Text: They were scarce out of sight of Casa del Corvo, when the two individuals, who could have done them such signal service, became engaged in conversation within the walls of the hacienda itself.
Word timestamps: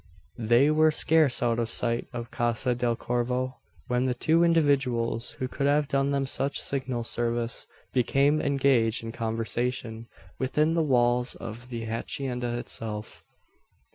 They 0.39 0.71
were 0.71 0.89
scarce 0.89 1.43
out 1.43 1.59
of 1.59 1.69
sight 1.69 2.07
of 2.11 2.31
Casa 2.31 2.73
del 2.73 2.95
Corvo, 2.95 3.57
when 3.85 4.05
the 4.05 4.15
two 4.15 4.43
individuals, 4.43 5.33
who 5.33 5.47
could 5.47 5.67
have 5.67 5.87
done 5.87 6.09
them 6.09 6.25
such 6.25 6.59
signal 6.59 7.03
service, 7.03 7.67
became 7.93 8.41
engaged 8.41 9.03
in 9.03 9.11
conversation 9.11 10.07
within 10.39 10.73
the 10.73 10.81
walls 10.81 11.35
of 11.35 11.69
the 11.69 11.81
hacienda 11.81 12.57
itself. 12.57 13.23